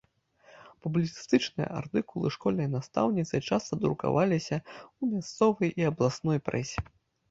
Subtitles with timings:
[0.85, 6.91] Публіцыстычныя артыкулы школьнай настаўніцы часта друкаваліся ў мясцовай і абласной прэсе.